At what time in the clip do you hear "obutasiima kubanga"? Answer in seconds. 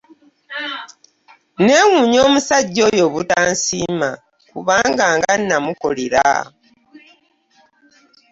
3.09-5.05